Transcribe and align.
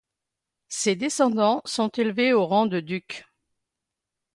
Ses 0.69 0.95
descendants 0.95 1.61
sont 1.63 1.89
élevés 1.89 2.33
au 2.33 2.47
rang 2.47 2.65
de 2.65 2.79
ducs. 2.79 3.23